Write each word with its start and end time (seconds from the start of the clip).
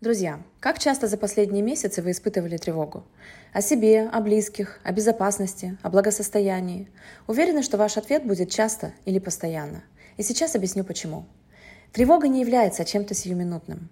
Друзья, 0.00 0.40
как 0.60 0.78
часто 0.78 1.08
за 1.08 1.16
последние 1.16 1.60
месяцы 1.60 2.02
вы 2.02 2.12
испытывали 2.12 2.56
тревогу? 2.56 3.02
О 3.52 3.60
себе, 3.60 4.08
о 4.12 4.20
близких, 4.20 4.78
о 4.84 4.92
безопасности, 4.92 5.76
о 5.82 5.90
благосостоянии. 5.90 6.88
Уверены, 7.26 7.64
что 7.64 7.78
ваш 7.78 7.96
ответ 7.96 8.24
будет 8.24 8.48
часто 8.48 8.92
или 9.06 9.18
постоянно. 9.18 9.82
И 10.16 10.22
сейчас 10.22 10.54
объясню 10.54 10.84
почему. 10.84 11.26
Тревога 11.92 12.28
не 12.28 12.40
является 12.42 12.84
чем-то 12.84 13.12
сиюминутным. 13.12 13.90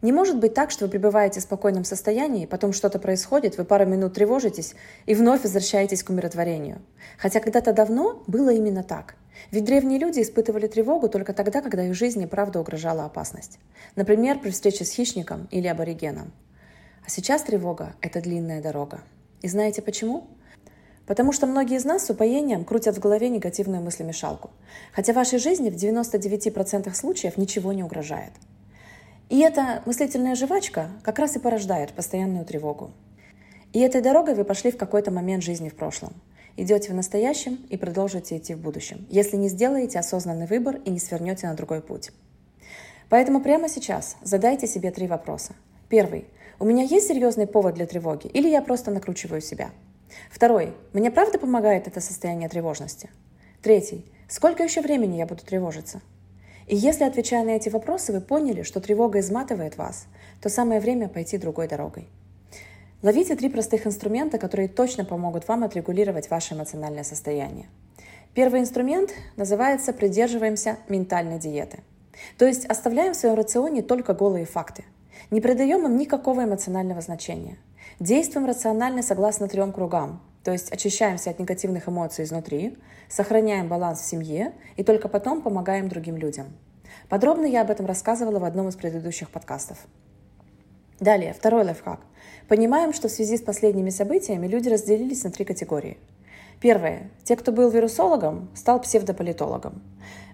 Не 0.00 0.12
может 0.12 0.38
быть 0.38 0.54
так, 0.54 0.70
что 0.70 0.84
вы 0.84 0.92
пребываете 0.92 1.40
в 1.40 1.42
спокойном 1.42 1.82
состоянии, 1.84 2.46
потом 2.46 2.72
что-то 2.72 3.00
происходит, 3.00 3.58
вы 3.58 3.64
пару 3.64 3.84
минут 3.84 4.14
тревожитесь 4.14 4.76
и 5.06 5.14
вновь 5.14 5.42
возвращаетесь 5.42 6.04
к 6.04 6.10
умиротворению. 6.10 6.80
Хотя 7.18 7.40
когда-то 7.40 7.72
давно 7.72 8.22
было 8.28 8.50
именно 8.50 8.84
так. 8.84 9.16
Ведь 9.50 9.64
древние 9.64 9.98
люди 9.98 10.22
испытывали 10.22 10.68
тревогу 10.68 11.08
только 11.08 11.32
тогда, 11.32 11.62
когда 11.62 11.84
их 11.84 11.94
жизни 11.94 12.26
правда 12.26 12.60
угрожала 12.60 13.06
опасность. 13.06 13.58
Например, 13.96 14.38
при 14.38 14.50
встрече 14.50 14.84
с 14.84 14.92
хищником 14.92 15.48
или 15.50 15.66
аборигеном. 15.66 16.32
А 17.04 17.10
сейчас 17.10 17.42
тревога– 17.42 17.96
это 18.00 18.20
длинная 18.20 18.62
дорога. 18.62 19.00
И 19.42 19.48
знаете 19.48 19.82
почему? 19.82 20.28
Потому 21.06 21.32
что 21.32 21.48
многие 21.48 21.76
из 21.76 21.84
нас 21.84 22.06
с 22.06 22.10
упоением 22.10 22.64
крутят 22.64 22.96
в 22.96 23.00
голове 23.00 23.30
негативную 23.30 23.82
мыслемешалку. 23.82 24.50
Хотя 24.92 25.12
вашей 25.12 25.40
жизни 25.40 25.70
в 25.70 25.74
99% 25.74 26.94
случаев 26.94 27.36
ничего 27.36 27.72
не 27.72 27.82
угрожает– 27.82 28.32
и 29.28 29.40
эта 29.40 29.82
мыслительная 29.84 30.34
жвачка 30.34 30.88
как 31.02 31.18
раз 31.18 31.36
и 31.36 31.38
порождает 31.38 31.92
постоянную 31.92 32.44
тревогу. 32.44 32.92
И 33.72 33.80
этой 33.80 34.00
дорогой 34.00 34.34
вы 34.34 34.44
пошли 34.44 34.70
в 34.70 34.78
какой-то 34.78 35.10
момент 35.10 35.42
жизни 35.42 35.68
в 35.68 35.74
прошлом. 35.74 36.14
Идете 36.56 36.90
в 36.90 36.94
настоящем 36.94 37.56
и 37.68 37.76
продолжите 37.76 38.36
идти 38.36 38.54
в 38.54 38.60
будущем, 38.60 39.06
если 39.10 39.36
не 39.36 39.48
сделаете 39.48 39.98
осознанный 39.98 40.46
выбор 40.46 40.76
и 40.84 40.90
не 40.90 40.98
свернете 40.98 41.46
на 41.46 41.54
другой 41.54 41.82
путь. 41.82 42.10
Поэтому 43.08 43.40
прямо 43.40 43.68
сейчас 43.68 44.16
задайте 44.22 44.66
себе 44.66 44.90
три 44.90 45.06
вопроса. 45.06 45.54
Первый. 45.88 46.26
У 46.58 46.64
меня 46.64 46.82
есть 46.82 47.08
серьезный 47.08 47.46
повод 47.46 47.74
для 47.74 47.86
тревоги 47.86 48.26
или 48.26 48.48
я 48.48 48.62
просто 48.62 48.90
накручиваю 48.90 49.40
себя? 49.40 49.70
Второй. 50.30 50.74
Мне 50.92 51.10
правда 51.10 51.38
помогает 51.38 51.86
это 51.86 52.00
состояние 52.00 52.48
тревожности? 52.48 53.10
Третий. 53.62 54.04
Сколько 54.28 54.62
еще 54.62 54.80
времени 54.80 55.16
я 55.16 55.26
буду 55.26 55.44
тревожиться? 55.44 56.00
И 56.68 56.76
если, 56.76 57.04
отвечая 57.04 57.44
на 57.44 57.50
эти 57.50 57.70
вопросы, 57.70 58.12
вы 58.12 58.20
поняли, 58.20 58.62
что 58.62 58.80
тревога 58.80 59.20
изматывает 59.20 59.78
вас, 59.78 60.06
то 60.42 60.50
самое 60.50 60.80
время 60.80 61.08
пойти 61.08 61.38
другой 61.38 61.66
дорогой. 61.66 62.08
Ловите 63.00 63.36
три 63.36 63.48
простых 63.48 63.86
инструмента, 63.86 64.38
которые 64.38 64.68
точно 64.68 65.06
помогут 65.06 65.48
вам 65.48 65.64
отрегулировать 65.64 66.28
ваше 66.28 66.54
эмоциональное 66.54 67.04
состояние. 67.04 67.68
Первый 68.34 68.60
инструмент 68.60 69.10
называется 69.36 69.94
«придерживаемся 69.94 70.76
ментальной 70.88 71.38
диеты». 71.38 71.78
То 72.36 72.44
есть 72.46 72.66
оставляем 72.66 73.14
в 73.14 73.16
своем 73.16 73.36
рационе 73.36 73.80
только 73.80 74.12
голые 74.12 74.44
факты. 74.44 74.84
Не 75.30 75.40
придаем 75.40 75.86
им 75.86 75.96
никакого 75.96 76.44
эмоционального 76.44 77.00
значения. 77.00 77.56
Действуем 77.98 78.46
рационально 78.46 79.02
согласно 79.02 79.48
трем 79.48 79.72
кругам, 79.72 80.20
то 80.44 80.52
есть 80.52 80.72
очищаемся 80.72 81.30
от 81.30 81.38
негативных 81.38 81.88
эмоций 81.88 82.24
изнутри, 82.24 82.78
сохраняем 83.08 83.68
баланс 83.68 84.00
в 84.00 84.04
семье 84.04 84.52
и 84.76 84.84
только 84.84 85.08
потом 85.08 85.42
помогаем 85.42 85.88
другим 85.88 86.16
людям. 86.16 86.46
Подробно 87.08 87.46
я 87.46 87.62
об 87.62 87.70
этом 87.70 87.86
рассказывала 87.86 88.38
в 88.38 88.44
одном 88.44 88.68
из 88.68 88.76
предыдущих 88.76 89.30
подкастов. 89.30 89.78
Далее, 91.00 91.32
второй 91.32 91.64
лайфхак. 91.64 92.00
Понимаем, 92.48 92.92
что 92.92 93.08
в 93.08 93.12
связи 93.12 93.36
с 93.36 93.42
последними 93.42 93.90
событиями 93.90 94.46
люди 94.46 94.68
разделились 94.68 95.24
на 95.24 95.30
три 95.30 95.44
категории. 95.44 95.98
Первое. 96.60 97.10
Те, 97.22 97.36
кто 97.36 97.52
был 97.52 97.70
вирусологом, 97.70 98.48
стал 98.54 98.80
псевдополитологом. 98.80 99.82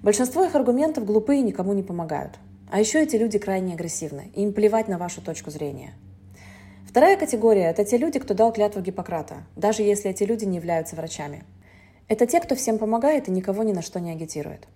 Большинство 0.03 0.45
их 0.45 0.55
аргументов 0.55 1.05
глупые 1.05 1.41
и 1.41 1.45
никому 1.45 1.75
не 1.75 1.83
помогают. 1.83 2.39
А 2.71 2.81
еще 2.81 3.03
эти 3.03 3.17
люди 3.17 3.39
крайне 3.39 3.75
агрессивны, 3.75 4.31
и 4.35 4.43
им 4.43 4.53
плевать 4.53 4.89
на 4.89 4.97
вашу 4.97 5.21
точку 5.21 5.51
зрения– 5.51 5.93
Вторая 6.95 7.17
категория– 7.17 7.70
это 7.70 7.84
те 7.84 7.97
люди, 7.97 8.20
кто 8.20 8.34
дал 8.34 8.53
клятву 8.53 8.81
Гиппократа, 8.81 9.42
даже 9.56 9.83
если 9.83 10.12
эти 10.12 10.23
люди 10.23 10.45
не 10.45 10.59
являются 10.59 10.95
врачами. 10.95 11.42
Это 12.06 12.24
те, 12.24 12.39
кто 12.39 12.55
всем 12.55 12.79
помогает 12.79 13.27
и 13.27 13.33
никого 13.33 13.64
ни 13.64 13.73
на 13.73 13.83
что 13.83 13.98
не 13.98 14.13
агитирует. 14.13 14.69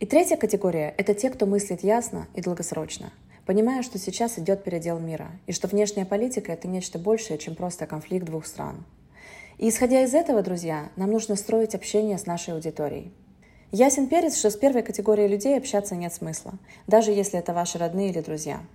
И 0.00 0.04
третья 0.04 0.36
категория– 0.36 0.92
это 0.98 1.14
те, 1.14 1.30
кто 1.30 1.46
мыслит 1.46 1.84
ясно 1.84 2.26
и 2.34 2.40
долгосрочно, 2.40 3.12
понимая, 3.46 3.84
что 3.84 4.00
сейчас 4.00 4.36
идет 4.36 4.64
передел 4.64 4.98
мира, 4.98 5.28
и 5.46 5.52
что 5.52 5.68
внешняя 5.68 6.04
политика– 6.04 6.50
это 6.54 6.66
нечто 6.66 6.98
большее, 6.98 7.38
чем 7.38 7.54
просто 7.54 7.86
конфликт 7.86 8.26
двух 8.26 8.46
стран. 8.46 8.84
И 9.58 9.68
исходя 9.68 10.02
из 10.02 10.12
этого, 10.12 10.42
друзья, 10.42 10.88
нам 10.96 11.12
нужно 11.12 11.36
строить 11.36 11.76
общение 11.76 12.18
с 12.18 12.26
нашей 12.26 12.54
аудиторией. 12.54 13.12
Ясен 13.70 14.08
перец, 14.08 14.36
что 14.36 14.50
с 14.50 14.56
первой 14.56 14.82
категорией 14.82 15.28
людей 15.28 15.56
общаться 15.56 15.94
нет 15.94 16.12
смысла, 16.12 16.54
даже 16.88 17.12
если 17.12 17.38
это 17.38 17.52
ваши 17.52 17.78
родные 17.78 18.10
или 18.10 18.22
друзья– 18.22 18.58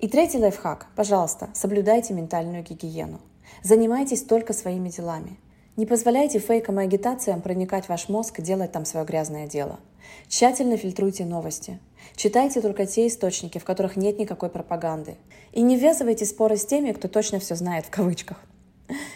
и 0.00 0.08
третий 0.08 0.38
лайфхак. 0.38 0.86
Пожалуйста, 0.96 1.48
соблюдайте 1.54 2.14
ментальную 2.14 2.62
гигиену. 2.62 3.20
Занимайтесь 3.62 4.22
только 4.22 4.52
своими 4.52 4.88
делами. 4.88 5.38
Не 5.76 5.86
позволяйте 5.86 6.38
фейкам 6.38 6.80
и 6.80 6.84
агитациям 6.84 7.40
проникать 7.42 7.86
в 7.86 7.88
ваш 7.88 8.08
мозг 8.08 8.38
и 8.38 8.42
делать 8.42 8.72
там 8.72 8.84
свое 8.84 9.04
грязное 9.04 9.46
дело. 9.46 9.80
Тщательно 10.28 10.76
фильтруйте 10.76 11.24
новости. 11.24 11.80
Читайте 12.14 12.60
только 12.60 12.86
те 12.86 13.06
источники, 13.06 13.58
в 13.58 13.64
которых 13.64 13.96
нет 13.96 14.18
никакой 14.18 14.50
пропаганды. 14.50 15.16
И 15.52 15.62
не 15.62 15.76
ввязывайте 15.76 16.26
споры 16.26 16.56
с 16.56 16.64
теми, 16.66 16.92
кто 16.92 17.08
точно 17.08 17.40
все 17.40 17.56
знает 17.56 17.86
в 17.86 17.90
кавычках. 17.90 18.40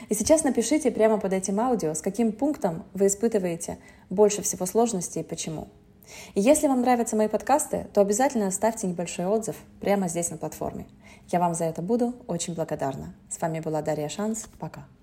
И 0.09 0.15
сейчас 0.15 0.45
напишите 0.45 0.91
прямо 0.91 1.19
под 1.19 1.33
этим 1.33 1.61
аудио, 1.61 1.95
с 1.95 2.01
каким 2.01 2.33
пунктом 2.33 2.85
вы 2.95 3.07
испытываете 3.07 3.79
больше 4.11 4.43
всего 4.43 4.67
сложностей 4.67 5.21
и 5.21 5.25
почему. 5.25 5.69
Если 6.35 6.67
вам 6.67 6.81
нравятся 6.81 7.17
мои 7.17 7.29
подкасты, 7.29 7.87
то 7.93 8.01
обязательно 8.01 8.47
оставьте 8.49 8.87
небольшой 8.87 9.27
отзыв 9.27 9.57
прямо 9.81 10.09
здесь 10.09 10.31
на 10.31 10.37
платформе. 10.37 10.87
Я 11.29 11.41
вам 11.41 11.55
за 11.55 11.65
это 11.65 11.83
буду 11.83 12.15
очень 12.27 12.55
благодарна. 12.55 13.15
С 13.29 13.41
вами 13.41 13.61
была 13.61 13.83
Дарья 13.83 14.09
Шанс. 14.09 14.49
Пока. 14.59 14.89